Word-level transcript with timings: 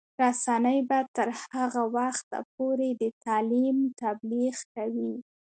رسنۍ 0.21 0.79
به 0.89 0.99
تر 1.15 1.29
هغه 1.53 1.83
وخته 1.97 2.37
پورې 2.55 2.89
د 3.01 3.03
تعلیم 3.25 3.77
تبلیغ 4.01 4.55
کوي. 4.73 5.13